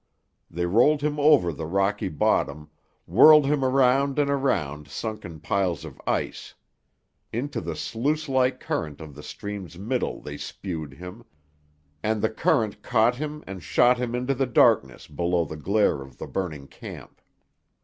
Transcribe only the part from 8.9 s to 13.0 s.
of the stream's middle they spewed him, and the current